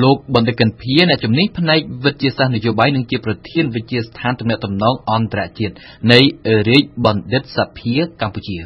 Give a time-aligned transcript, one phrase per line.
[0.00, 5.74] លោកបណ្ឌិតកិនភៀអ្នកជំនាញផ្នែកវិទ្យាសាស្ត្រនយោបាយនិងជាប្រធានវិទ្យាស្ថានទំនាក់ទំនងអន្តរជាតិ
[6.12, 6.20] នៃ
[6.68, 8.56] រាជបណ្ឌិតសភាកម្ពុជា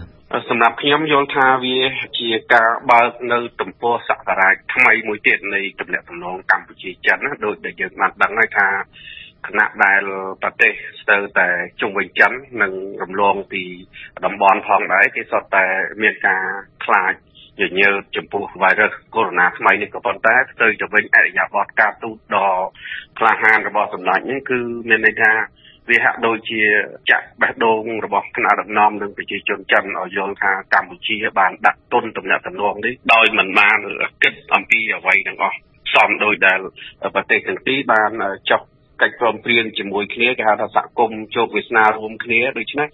[0.49, 1.77] សម្រាប់ខ្ញុំយល់ថាវា
[2.19, 8.69] ជាការបើកនៅទំព័រសក្ការៈថ្មីមួយទៀតនៃទំនាក់ទំនងកម្ពុជាចិនណាដោយដែលយើងបានដឹងហើយថា
[9.47, 10.03] គណៈដែល
[10.43, 11.49] ប្រទេសស្ទើរតែ
[11.81, 12.33] ជុំវិញចិន
[12.63, 12.72] និង
[13.03, 13.63] រំលងពី
[14.24, 15.67] តំបន់ផងដែរគេសុទ្ធតែ
[16.02, 16.45] មានការ
[16.84, 17.15] ខ្លាច
[17.69, 22.51] ញញើតចំពោះ virus corona ថ្មីនេះក៏ប៉ុន្តែផ្ទុយទៅវិញអរិយាប័ត្រការទូតដ៏
[23.19, 24.59] ក្លាហានរបស់សម្ដេចនេះគឺ
[24.89, 25.33] មានន័យថា
[25.91, 26.63] វាហាក់ដូចជា
[27.11, 33.79] ចាក់បេះដូងរបស់គណៈដឹកនាំនិងប្រជាជនចិនឲ្យយល់ថាកម្ពុជាបានដាក់ទុនទំនាក់ទំនងនេះដោយមិនបាន
[34.23, 35.57] គិតអំពីអ្វីទាំងអស់
[35.95, 36.59] សំដោយដែល
[37.15, 38.11] ប្រទេសទាំងពីរបាន
[38.51, 38.63] ចុះ
[39.02, 42.88] កិច្ចព្រមព្រៀងជាមួយគ្នាគេហៅថាសហគមន៍ជោគវាសនារួមគ្នាដូច្នេះ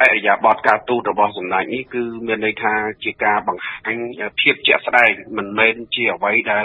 [0.00, 2.72] អរិយាប័ត្រការទូតរបស់សម្ដេចនេះគឺមានន័យថា
[3.04, 3.96] ជាការបង្ហាញ
[4.40, 6.64] ភាពជាក់ស្ដែងមិនមែនជាអ្វីដែល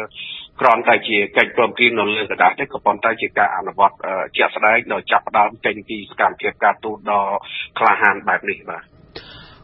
[0.60, 3.96] គ្រាន់តែជាកិច្ចព្រមព្រៀងនៅលើกระดาษទេក៏ប៉ុន្តែជាការអនុវត្ត
[4.38, 7.24] ជាក់ស្ដែងដោយចាប់ផ្ដើមចេញពីសកម្មភាពការទូតដ៏
[7.80, 8.84] ក្លាហានបែបនេះបាទ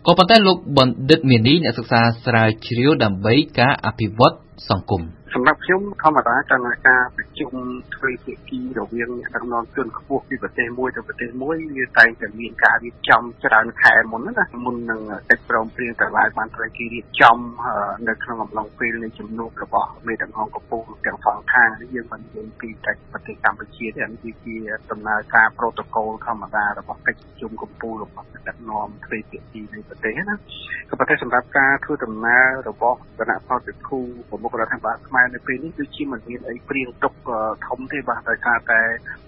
[0.06, 4.36] ក៏ប៉ុន្តែលោកបណ្ឌិតមាននីអ្នកសិក្សាស្រាវជ្រាវដើម្បីការអភិវឌ្ឍ
[4.70, 5.02] សង្គម
[5.35, 7.53] សម្រាប់ខ្ញុំធម្មតាកាលណាការប្រជុំ
[7.95, 17.39] ធ្វើភាគីរវាងអ្នកដឹកនាំជនខ្ពស់ពីប្រទេសមួយទៅប្រទេសមួយវាតែងតែមានការរៀបចំច្រើនខែមុនណាមុននឹងកិច្ចព្រមព្រៀងតែឡាយបានត្រូវគេរៀបចំ
[18.09, 24.57] នៅក្នុងអំឡុងពេលនៃជំនួបរបស់មេដឹកនាំកម្ពុជាទាំងសងខាងនេះយើងមិននិយាយពីតែប្រទេសកម្ពុជាទេអានេះគឺជា
[24.91, 30.37] ដំណើរការប្រូតូកូលធម្មតារបស់កិច្ចប្រជុំកម្ពុជារបស់ដឹកនាំទ្វេភាគីនៃប្រទេសណា
[30.89, 33.99] ក៏ប៉ុន្តែសម្រាប់ការធ្វើដំណើររបស់គណៈផលវិខូ
[34.29, 37.15] ប្រមុខរដ្ឋាភិបាលខ្មែរនៅពេលនេះគឺជាមិនមានអីព្រៀងទុក
[37.67, 38.81] ធំទេបាទដោយសារតែ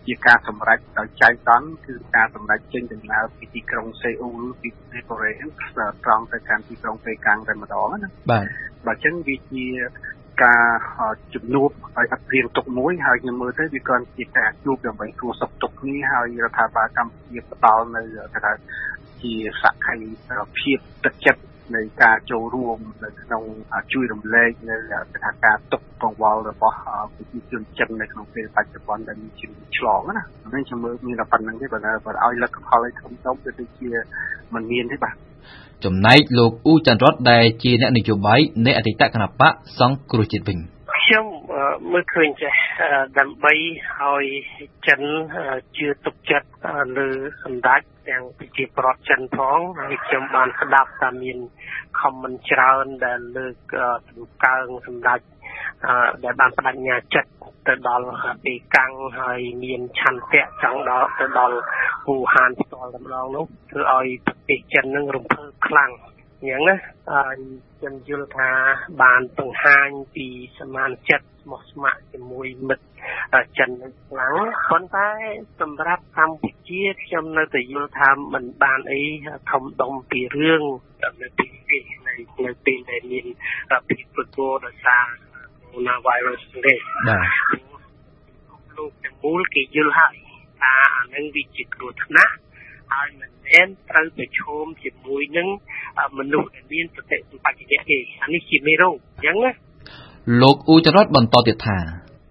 [0.06, 5.32] ជាការសម្រេចដោយចៃដន្យគឺការសម្រេចចេញដំណើរពីទីក្រុងសេអ៊ូលពីប្រទេសកូរ៉េ
[6.04, 8.46] ត្រង់ទៅកាន់ទីក្រុងប៉េកាំងតែម្ដងណាបាទ
[8.86, 9.66] បើអញ្ចឹងវាជា
[10.44, 10.68] ការ
[11.34, 18.02] ជំនួបឲ្យអត់ព្រៀងទុកមួយហើយខ្ញុំមើលទៅវាក៏ជាការជួបដើម្បីសួរសុខទុក្ខគ្នាហើយរដ្ឋាភិបាលកម្ពុជាផ្ដល់នៅ
[18.34, 18.52] ថា
[19.22, 19.32] ជា
[19.62, 19.96] សក្ខី
[20.58, 21.42] ភាពទឹកចិត្ត
[21.76, 23.42] នៃការចូលរួមនៅក្នុង
[23.92, 26.76] ជួយរំលែកនៅស្ថានភាពទុកកង្វល់របស់
[27.14, 33.90] ប្រជាជនចិននៅក្នុងពេលបច្ចុប្បន្នដែលមានជំងឺឆ្លងណាហ្នឹងខ្ញុំមើលមានតែប៉ុណ្្នឹងទេបើបើឲ្យលទ្ធផលឲ្យធំធំគឺដូចជា
[34.54, 35.14] មិនមានទេបាទ
[35.84, 40.58] ចំណែកលោកអ៊ូច័ន្ទរតដែលជាអ្នកនយោបាយនៃអតីតគណៈបកសង្គ្រោះជាតិវិញ
[40.94, 41.26] ខ្ញុំ
[41.92, 42.54] មើលឃើញចេះ
[43.18, 43.52] ដើម្បី
[43.98, 44.24] ឲ្យ
[44.86, 45.00] ចិន
[45.76, 46.48] ជឿទុកចិត្ត
[46.96, 47.08] លើ
[47.44, 51.38] សម្ដេច ទាំងប្រជាប្រដ្ឋចិនផងហើយខ្ញុំបានស្ដាប់ថាមាន
[52.00, 53.74] ខមមិនច្រើនដែលលើក
[54.08, 55.20] សម្កើងសម្ដេច
[56.24, 57.30] ដែលបានបដិញ្ញាចិត្ត
[57.68, 58.06] ទៅដល់
[58.46, 61.56] ទីកាំងហើយមានឆន្ទៈចង់ដល់ទៅដល់
[62.06, 65.90] វូហានផ្ទាល់តែម្ដងនោះធ្វើឲ្យប្រទេសចិននឹងរំភើបខ្លាំង
[66.40, 66.76] អញ្ចឹងណា
[67.78, 68.50] ខ្ញុំយល់ថា
[69.02, 70.26] បានបង្ហាញពី
[70.58, 72.86] សមានចិត្តស្មោះស្ម័គ្រជាមួយមិត្ត
[73.58, 73.70] ចិន
[74.08, 74.34] ខ្លាំង
[74.70, 75.10] ប៉ុន្តែ
[75.60, 79.02] សម្រាប់កម្ពុជាខ្ញុំនៅតែយល់ថាมันបានអី
[79.50, 80.62] ធំដុំពីរឿង
[81.22, 82.14] នៅពីនេះនៅ
[82.46, 83.26] នៅពេលដែលមាន
[83.88, 85.06] ភាពប្រកបដោយសារ
[85.70, 86.74] coronavirus ទេ
[87.08, 87.26] បាទ
[88.76, 90.16] លោកទាំងមូលគេយល់ហើយ
[90.62, 92.34] ថាអានឹងវាជាគ្រោះថ្នាក់
[92.92, 95.48] ហើយមិនមែនត្រូវប្រឈមជាមួយនឹង
[96.18, 99.52] មនុស្សដែលមានសតិសម្បជញ្ញៈទេអានេះជាមេរោគអញ្ចឹងណា
[100.42, 101.78] លោកអ៊ូចរតបន្តទៀតថា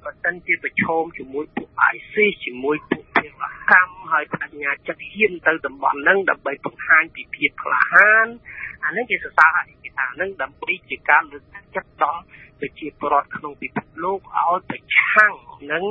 [0.05, 8.27] បើសិនជាប្រឈមជាមួយពួក ISIS ជាមួយពួកភេរវកម្មហើយបញ្ញាចិត្តហ៊ានទៅតំបន់ហ្នឹងដើម្បីបង្ហាញពីភាពក្លាហាន
[8.85, 12.21] អានេះជាសរសើរហើយគេថាហ្នឹងដើម្បីជាការលើកទឹកចិត្តដល់
[12.59, 15.33] ប្រជាពលរដ្ឋក្នុងពិភពលោកឲ្យប្រឆាំង
[15.71, 15.83] នឹង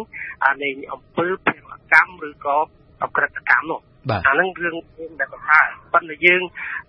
[0.62, 2.58] នៃអំពើភេរវកម្មឬក៏
[3.02, 3.80] អក្រិតកម្មនោះ
[4.16, 6.42] អាហ្នឹងរឿងយើងដែលប្រសើរប៉ុន្តែយើង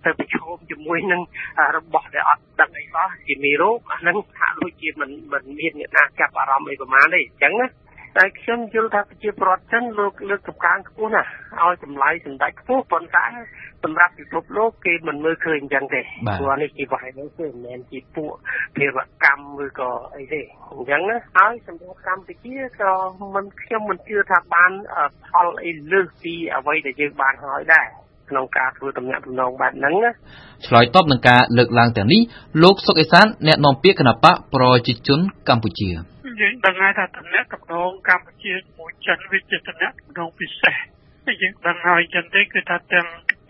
[0.04, 1.20] ទៅប្រឈមជាមួយនឹង
[1.76, 7.66] របស់ដែលអត់ដឹងអីសោះជាមេរោគអាហ្នឹងហាក់ដូចជាមិនមិនមានអ្នកណាចាប់អារម្មណ៍អីប្រហែលទេអញ្ចឹងណា
[8.18, 11.28] តែខ្ញុំយល់ថាប្រជាប្រដ្ឋចិនលោកលើកកម្លាំងខ្ពស់ណាស់
[11.62, 13.26] ឲ្យតម្លៃសម្ដេចខ្ពស់ប៉ុន្តែ
[13.84, 16.00] សម្រាប់ពិភពលោកគេមិនមើលឃើញអញ្ចឹងទេ
[16.40, 18.32] ព្រោះនេះជាវ៉ៃនោះគឺមិនមែនជាពួក
[18.76, 20.40] ភារកម្មឬក៏អីទេ
[20.72, 22.92] អញ្ចឹងណាហើយសម្រាប់កម្ពុជាក៏
[23.34, 24.72] មិនខ្ញុំមិនជឿថាបាន
[25.30, 27.88] ផលអីលើសពីអ្វីដែលយើងបានហើយដែរ
[28.30, 30.10] ក្នុងការធ្វើតំណាក់តំណងបែបហ្នឹងណា
[30.66, 32.20] ឆ្លើយតបនឹងការលើកឡើងទាំងនេះ
[32.62, 35.88] លោកសុកអេសានអ្នកនាំពាក្យគណបកប្រជាជនកម្ពុជា
[36.40, 40.76] យើងដឹងហើយថាតំណាក់តំណងកម្ពុជាជាមួយចិនវាជាតំណាក់តំណងពិសេស
[41.40, 43.06] យើងដឹងហើយចឹងទេគឺថាទាំង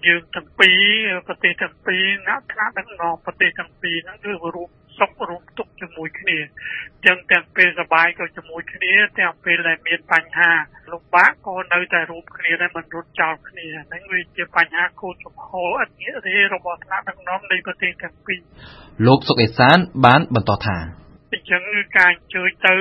[0.06, 6.37] យើងទាំងពីរប្រទេសទាំងពីរអ្នកខ្លះដឹកនាំប្រទេសទាំងពីរហ្នឹងគឺរួម សុខរួមទុក្ខជាមួយគ្នា
[7.05, 10.51] ចឹងទាំងពេលសบายក៏ជាមួយគ្នាទាំងពេលដែលមានបញ្ហា
[10.91, 15.47] លំបាកក៏នៅតែរួមគ្នាដែរមិនរត់ចោលគ្នាហ្នឹងវាជាបញ្ហាគោលចំហ
[15.79, 18.39] អត់ងាកទេរបស់ថ្នាក់ដឹកនាំនៃប្រទេសទាំងពីរ
[19.05, 20.77] លោកសុកអេសានបានបន្តថា
[21.33, 22.75] អញ្ចឹងគឺការអញ្ជើញទៅ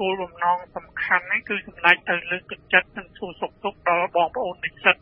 [0.00, 4.96] គោលបំណងសំខាន់នេះគឺសម្ដេចទៅលើកទឹកចិត្តនិងសួរសុខទុក្ខដល់បងប្អូននិស្សិត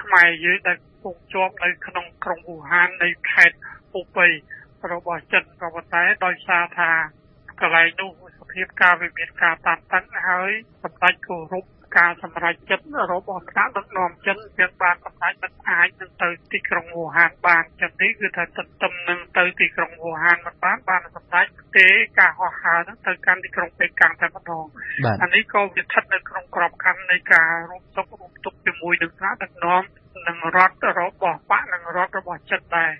[0.00, 3.56] ខ្មែរយើងដែលកំពុងជាប់នៅក្នុងក្រុងវូហាននៃខេត្ត
[3.94, 4.28] អូប៉ី
[4.93, 6.91] របស់ចិនក៏ប៉ុន្តែដោយសារថា
[7.61, 10.51] កន្លែងនោះសភាពការវាមានការតានតឹងហើយ
[10.83, 11.65] សម្ដេចគោរព
[11.97, 21.45] ការសម្រេចចិត្តរបស់ថ្នាក់ដឹកនាំចិនទាំងបានសម្រេចមិនអាចនឹងទៅទីក្រុងវូហានបានចឹងនេះគឺថាទន្ទឹមនឹងទៅទីក្រុងវូហានមិនបានបានសម្រេច
[21.77, 21.87] ទេ
[22.19, 24.65] ការហោះហើរនឹងទៅកាន់ទីក្រុងប៉េកាំងតែម្ដង
[25.21, 29.83] អានេះក៏វាស្ថិតនៅក្នុងក្របខ័ណ្ឌនៃការរួមទុករួមទុកជាមួយនឹងថ្នាក់ដឹកនាំ
[30.27, 32.91] និងរដ្ឋរបស់បកនិងរដ្ឋរបស់ចិនដែរ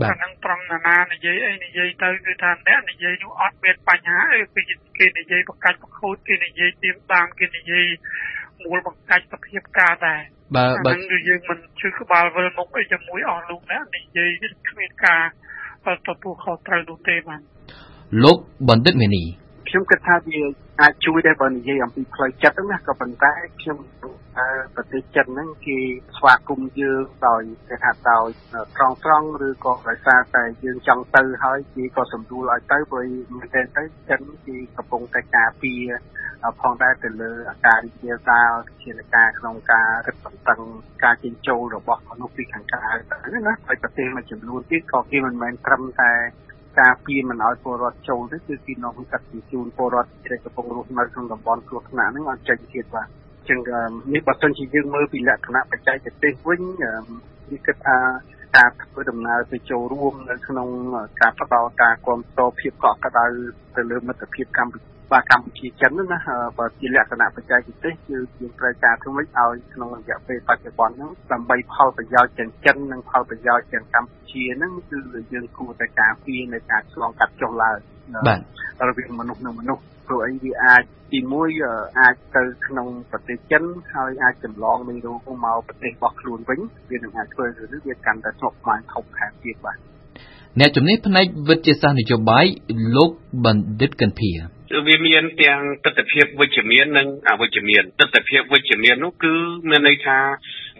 [0.00, 4.62] បាទហ្នឹងត្រង់ណានានិយាយអីនិយាយទៅគឺថាអ្នកនិយាយនោះអត់មានបញ្ហាអីពី
[4.98, 7.86] គេនិយាយបង្កាច់បង្ខូចគេនិយាយទៀមតាមគេនិយាយ
[8.64, 10.22] មូលបង្កាច់សភាពការដែរ
[10.56, 10.92] បើបើ
[11.28, 14.30] យើងមិនជឿក្បាលវិលមុខអីជាមួយអស់លោកអ្នកនិយាយ
[14.68, 15.22] គ្មានការ
[15.86, 17.40] ទទួលខុសត្រូវនោះទេបាទ
[18.24, 19.24] លោកបណ្ឌិតមេនី
[19.68, 20.40] ខ្ញុំគិតថាវា
[20.82, 23.78] អាចជួយដែរបើនិយាយអំពីផ្លូវចិត្តណាក៏ប៉ុន្តែខ្ញុំ
[24.74, 25.78] ប្រទេសចិនហ្នឹងគេ
[26.16, 28.28] ស្វាគមន៍យើងដោយគេថាដោយ
[28.76, 35.82] ត្រង់ត្រង់ឬក៏ដោយសារតែយើងចង់ទៅហើយគេក៏សម្រួលឲ្យទៅព្រោះមែនតើទៅចិនគេកំពុងតែការពារ
[36.60, 38.52] ផងដែរទៅលើអាការរីករាលដាល
[38.82, 40.60] ជាការក្នុងការរឹតបន្តឹង
[41.04, 46.12] ការចិញ្ចូលរបស់មនុស្សពីខាងក្រៅទៅណាហើយប្រទេសមួយចំនួនទៀតក៏គេមិនមែនត្រឹមតែ
[46.80, 53.06] ការពារមិនឲ្យពលរដ្ឋចូលទេគឺគេនាំកាត់ជូនពលរដ្ឋដែលកំពុងរស់នៅក្នុងតំបន់គ្រោះថ្នាក់ហ្នឹងឲ្យចេញទៀតបាទ
[53.48, 53.58] ចឹង
[54.14, 56.60] នេះបើសិនជាយើងមើលពីលក្ខណៈបច្ចេកទេសវិញ
[57.50, 57.98] នេះគិតថា
[58.56, 60.68] ការធ្វើដំណើរទៅចូលរួមនៅក្នុង
[61.20, 63.24] ការផ្ដល់ការគ្រប់គ្រងភាពកក់ក្ដៅ
[63.76, 66.18] ទៅលើមិត្តភាពកម្ពុជា បាទកម្ពុជាចិនណា
[66.58, 74.98] បើជាលក្ខណៈបច្ចេកទេសគឺយើងត្រូវការធ្វើម៉េចឲ្យក្នុងរយៈពេលបច្ចុប្បន្នហ្នឹងដើម្បីផលប្រយោជន៍ទាំងចិននិងផលប្រយោជន៍ទាំងកម្ពុជាហ្នឹងគឺ
[75.32, 77.78] យើងគួរតែការពារនៅការឆ្លងកាត់ចុះឡើង
[78.26, 78.40] បាទ
[78.88, 80.82] រវាងមនុស្សនិងមនុស្សព្រោះអីវាអាច
[81.12, 81.48] ទីមួយ
[82.00, 83.62] អាចទៅក្នុងប្រទេសចិន
[83.94, 87.44] ហើយអាចចម្លងមេរោគមកប្រទេសរបស់ខ្លួនវិញវានឹងអាចធ្វើ
[87.74, 89.76] ឬវាកាន់តែស្មុគស្មាញធំថែមទៀតបាទ
[90.60, 92.44] អ្នកជំនាញផ្នែកវិទ្យាសាស្ត្រនយោបាយ
[92.96, 93.10] លោក
[93.44, 94.32] បណ្ឌិតកន្ធា
[94.86, 99.34] វាមានទាំងទស្សនវិជ្ជាវិជ្ជមាននិងអវិជ្ជមានទស្សនវិជ្ជាវិជ្ជមាននោះគឺ
[99.70, 100.18] មានន័យថា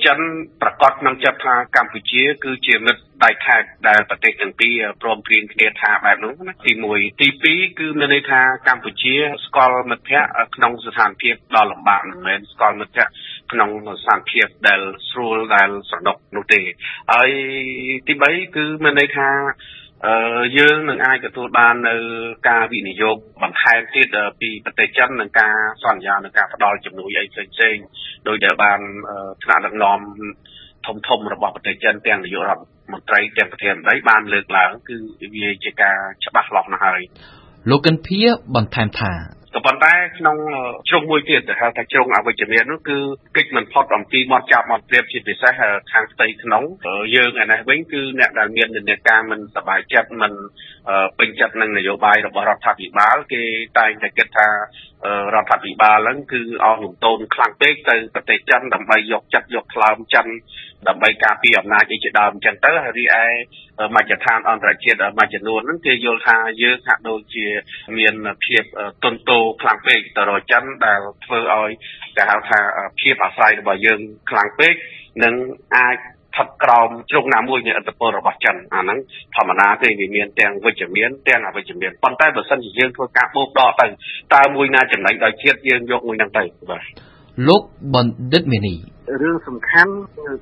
[0.07, 0.19] ចិន
[0.63, 9.15] ប្រកាសក្នុងចិត្តថាកម្ពុជា គឺជាមិត្តដៃខេតដែលប្រទេសទាំងពីរព្រមព្រៀងគ្នាថាបែបនោះណាទី1ទី2គឺមានន័យថាកម្ពុជា
[9.45, 13.13] ស្គាល់មិត្តភ័ក្តិក្នុងស្ថានភាពដ៏លំបាកមិនមែនស្គាល់មិត្តភ័ក្តិ
[13.53, 13.71] ក្នុង
[14.03, 14.81] ស្ថានភាពដែល
[15.11, 16.61] ស្រួលដែលស្រណុកនោះទេ
[17.13, 17.31] ហើយ
[18.07, 19.29] ទី3គឺមានន័យថា
[20.07, 21.95] អឺយើងនឹងអាចទទួលបាននៅ
[22.49, 27.85] ការវិនិយោគបន្ថែមទៀតពីប្រទេសចិននឹងការសន្យានឹងការផ្ដល់ជំនួយអីផ្សេងៗ
[28.29, 28.81] ដោយដែលបាន
[29.45, 29.99] ថ្នាក់ដឹកនាំ
[30.87, 32.63] ធំធំរបស់ប្រទេសចិនទាំងនាយករដ្ឋ
[32.93, 34.97] មន្ត្រីទាំងប្រធានបតីបានលើកឡើងគឺ
[35.35, 37.01] វាជាការច្បាស់លាស់ណាស់ហើយ
[37.71, 38.21] លោកកិនភា
[38.57, 39.13] បន្ថែមថា
[39.55, 40.38] ក៏ប៉ុន្តែក្នុង
[40.90, 42.98] ជ្រុងមួយទៀតហៅថាជ្រុងអវិជ្ជមាននោះគឺ
[43.38, 45.54] កិច្ចមិនផុតអំពីមាត់ចាប់មាត់ព្រៀបជាពិសេស
[45.92, 46.64] ខាងផ្ទៃក្នុង
[47.16, 50.34] យើងឯនេះវិញគឺអ្នកដែលមាននិន្នាការមិនសบายចិត្តមិន
[51.20, 53.44] ពេញចិត្តនឹងនយោបាយរបស់រដ្ឋាភិបាលគេ
[53.80, 60.28] តែងតែគិតថារដ្ឋាភិបាលហ្នឹងគឺអស់លំទោនខ្លាំងពេកទៅប្រទេសចិនដើម្បីយកចិត្តយកថ្លើមចិន
[60.88, 63.24] ដើម្បីការពារអំណាចអីជាដើមអញ្ចឹងទៅហើយរីឯ
[63.96, 67.46] មជ្ឈដ្ឋានអន្តរជាតិមួយចំនួនហ្នឹងគេយល់ថាយើងហាក់ដូចជា
[67.98, 68.14] មាន
[68.46, 68.64] ភាព
[69.04, 71.71] ទន់ទោខ្ លាំងពេកទៅរកចិនដែលធ្វើឲ្យ
[72.17, 72.59] គេហៅថា
[73.01, 74.75] ភាពអាស្រ័យរបស់យើងខ្លាំងពេក
[75.25, 75.35] និង
[75.77, 78.99] អាចស្ថិតក្រោមជ្រុងណាមួយនៃឥទ្ធិពលរបស់ចិនអាហ្នឹង
[79.37, 83.87] ធម្មតាទេវាមានទាំងវិជ្ជមានទាំងអវិជ្ជមានប៉ុន្តែបើសិនជាយើងធ្វើការបូកដកទៅ
[84.35, 86.83] តើមួយណាចំណេញដោយជាតិយើងយកមួយហ្នឹងទៅបាទ
[87.49, 87.63] លោក
[87.95, 88.75] បណ្ឌិតមេនី
[89.23, 89.93] រឿងសំខាន់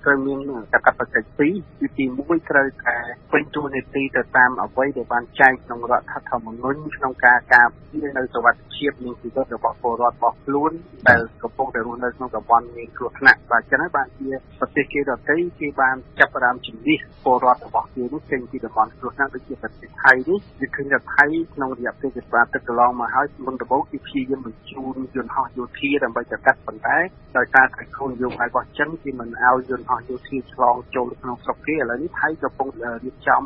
[0.04, 0.38] ត្រូវមាន
[0.72, 2.96] កាតព្វកិច្ចពីរគឺទី1ត្រូវតែ
[3.32, 10.72] ពេញតួនាទីទៅតាមអ្វីដែលបានចែងក្នុងរដ្ឋធម្មនុញ្ញក្នុងការការពារនៅសវត្ថិភាពនិងជីវិតរបស់ពលរដ្ឋរបស់ខ្លួន
[11.08, 14.30] ដែលកំពុងតែរស់នៅក្នុងតំបន់មានគ្រោះថ្នាក់បាទចឹងហើយបានជា
[14.60, 26.98] ប្រទេសគេដទៃគេបានចាប់ផ្ដើមជំនះពលរដ្ឋរបស់គេនេះចេញពីតំបន់គ្រោះថ្នាក់ដូចជាប្រទេសថៃនេះវាឃើញថាថៃក្នុងរយៈពេលជាបាទឹកកន្លងមកហើយមុនដំបូងគេព្យាយាមបញ្ជូនយន្តហោះយោធាដើម្បីទៅកាត់ប៉ុន្តែ
[27.36, 32.68] ដោយសារតែគោលនយោបាយរបស់ចិនគេមិនឲ្យយន្តហោះយោធាឆ្លងចូលក្នុងស្រុកគេឥឡូវនេះថៃកំពុង
[33.04, 33.42] រៀបចំ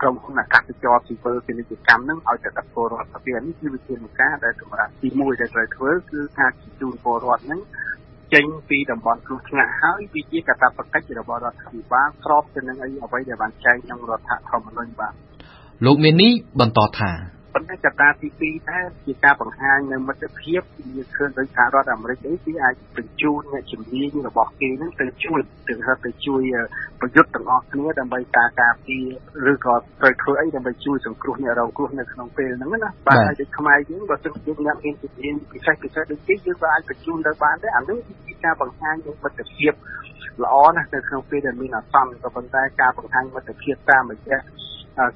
[0.00, 6.50] ក្រុមហ៊ុនអាកាសចរស៊ីវិលពាណិជ្ជកម្មនឹងឲ្យទៅដល់ពលរដ្ឋទៅនេះគឺវិធានការដែលសម្រាប់ទី1ដែលត្រូវធ្វើគឺការ
[6.80, 7.60] ជូនពលរដ្ឋនឹង
[8.34, 15.12] ចេញពីតំបន់គ្រោះថ្នាក់ហើយវាជាកាតព្វកិច្ចរបស់រដ្ឋាភិបាលស្របទៅនឹងអីអ្វីដែលបានចែងក្នុងរដ្ឋធម្មនុញ្ញបាទ
[15.86, 17.10] លោកមាននេះបន្តថា
[17.58, 20.60] ប៉ុន្តែកត្តាទី2ដែរជាការបង្ហាញនៅមិត្តភាព
[20.94, 25.74] វាឃើញដោយសហរដ្ឋអាមេរិកអីគេអាចបញ្ជូនអ្នកជំនាញរបស់គេហ្នឹងទៅជួយទៅ
[26.04, 26.42] ទៅជួយ
[27.00, 28.98] ប្រយុទ្ធទាំងអស់គ្នាដើម្បីការការពា
[29.46, 39.72] រឬក៏ត្រូវធ្វើអីដើម្បីជួយសង្គ្រោះអ្នករងគ្រោះនៅក្នុងពេលហ្នឹងណាបាទហើយដូចខ្មែរយើងបើសិនជាអ្នកមានជំនាញពិសេសពិសេសដូចគេយើងក៏អាចបញ្ជូនទៅបានដែរអានេះជាការបង្ហាញនៃមិត្តភាព
[40.44, 44.40] ល្អណាស់នៅក្នុងពេលដែលមានអាសន្នក៏ប៉ុន្តែការបង្ហាញមិត្តភាពតាមរយៈ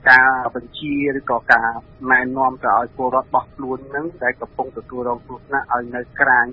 [0.08, 1.68] ការបញ្ជាឬក៏ការ
[2.12, 6.46] ណែនាំទៅឲ្យពលរដ្ឋរបស់ខ្លួននឹងដែលកំពុងទទួលរងគ្រោះថ្នាក់ឲ្យនៅក្រាញ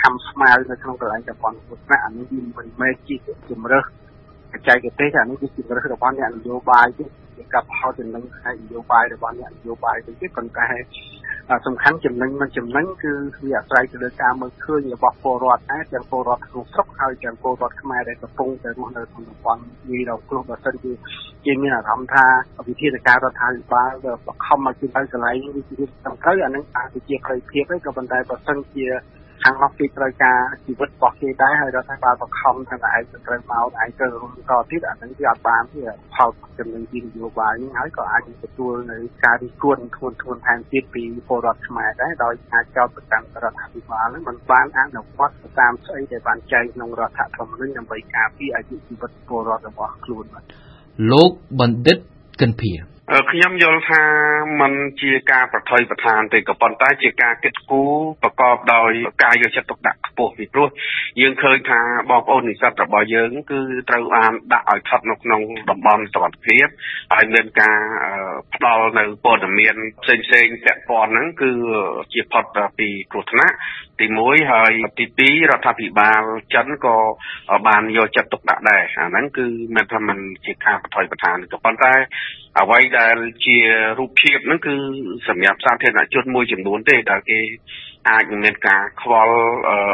[0.00, 3.16] ខំស្មៅនៅក្នុងកន្លែងតំបន់គ្រោះថ្នាក់អានេះវាមិនមែនជា
[3.50, 3.84] ជំរើស
[4.52, 7.04] បច្ចេកទេសអានេះជាជំរើសរបស់អ្នកនយោបាយទេ
[7.36, 10.68] ជាការផលចំណេញផ្នែកនយោបាយរបស់អ្នកនយោបាយទេប៉ុន្តែ
[11.66, 13.12] សំខាន់ចំណេញមិនចំណេញគឺ
[13.44, 20.92] វាអាស្រ័យទៅលើការមើលឃើញរបស់ពលរដ្ឋដែរទាំងពលរដ្ឋក្នុងស្រុកហើយទាំងពលរដ្ឋខ្មែរដែលកំពុងតែរស់នៅក្នុងតំបន់វារងគ្រោះបើសិនជា
[21.44, 22.26] គេមានអារម្មណ៍ថា
[22.68, 23.92] វិធានការរដ្ឋាភិបាល
[24.26, 28.86] បខំមកជិះទៅកន្លែងនេះជាសំខាន់អានឹងអាចជាផ្លូវភាពទេក៏ប៉ុន្តែបើសិនជា
[29.42, 35.80] ខាងនោះគេត្រូវការជីវិតរបស់គេដែរហើយរដ្ឋាភិបាលបង្ខំថាឯងត្រូវមកឯងត្រូវរំតទៀតអានឹងវាអត់បានទេ
[36.14, 50.44] ផលចំណេញពីនយោបាយនេះហើយក៏អាចទទួលនៅការរិះគន់ធ្ងន់ធ្ងរថែមទៀតពីពលរដ្ឋខ្មែរដែរដោយអាចចោទប្រកាន់រដ្ឋាភិបាលនឹងមិនបានអនុវត្តតាមស្អីដែលបានចែងក្នុងរដ្ឋធម្មនុញ្ញដើម្បីការពារអាយុជីវិតពលរដ្ឋរបស់ខ្លួនបាទ
[51.12, 51.30] លោក
[51.60, 51.98] បណ្ឌិត
[52.40, 52.72] កិនភា
[53.31, 54.03] ខ្ញុំយល់ថា
[54.61, 57.93] มันជាការប្រថុយប្រឋានទេក៏ប៉ុន្តែជាការគិតគូរ
[58.23, 58.91] ប្រកបដោយ
[59.23, 60.69] ការយកចិត្តទុកដាក់ខ្ពស់ពីព្រោះ
[61.21, 66.67] យើងឃើញថាបងប្អូននិស្សិតរបស់យើងគឺត្រូវបានដាក់ឲ្យស្ថិតនៅក្នុងតំបន់សុវត្ថិភាព
[67.13, 67.79] ហើយមានការ
[68.55, 71.51] ផ្ដល់នៅព័ត៌មានផ្សេងផ្សេងពាក់ព័ន្ធហ្នឹងគឺ
[72.13, 72.45] ជាផុត
[72.77, 73.55] ពីគ្រោះថ្នាក់
[73.99, 76.21] ទី1ហើយទី2រដ្ឋាភិបាល
[76.53, 76.97] ចិនក៏
[77.67, 81.93] បានយកចិត្តទុកដាក់ដែរអាហ្នឹងគឺមិនថាมันជាការប្រថុយប្រឋានក៏ប៉ុន្តែ
[82.60, 83.16] អ្វីដែល
[83.46, 83.58] ជា
[83.98, 84.74] រូបភាពហ្នឹងគឺ
[85.28, 87.40] សម្រាប់សាធារណជនមួយចំនួនទេដែលគេ
[88.10, 89.36] អាចនឹងមានការខ្វល់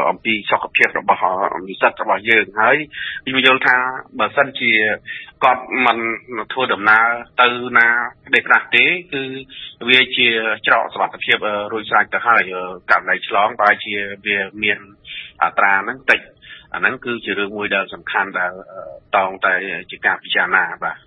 [0.09, 1.23] អំពីសុខភាពរបស់
[1.67, 2.77] និស្សិតរបស់យើងហើយ
[3.25, 3.77] ខ្ញុំយល់ថា
[4.19, 4.71] បើសិនជា
[5.43, 5.97] គាត់មិន
[6.51, 7.07] ធ្វើដំណើរ
[7.41, 7.47] ទៅ
[7.77, 7.87] ណា
[8.25, 9.23] ប្រទេសខ្លះទេគឺ
[9.89, 10.27] វាជា
[10.67, 11.37] ច្រកសុខភាព
[11.71, 12.43] រួចស្រេចទៅហើយ
[12.91, 14.79] ករណីឆ្លងបើជាវាមាន
[15.43, 16.21] អត្រាហ្នឹងតិច
[16.73, 18.53] អាហ្នឹងគឺជារឿងមួយដែលសំខាន់ដែល
[19.15, 19.53] តងតែ
[19.91, 20.97] ជាការពិចារណាបាទ